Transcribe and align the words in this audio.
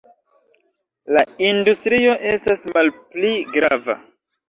La 1.17 1.23
industrio 1.51 2.17
estas 2.33 2.67
malpli 2.75 3.37
grava. 3.59 4.03